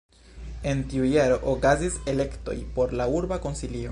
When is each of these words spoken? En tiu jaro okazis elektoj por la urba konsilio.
En 0.71 0.79
tiu 0.93 1.05
jaro 1.09 1.37
okazis 1.53 1.99
elektoj 2.15 2.57
por 2.79 2.97
la 3.03 3.09
urba 3.21 3.41
konsilio. 3.49 3.89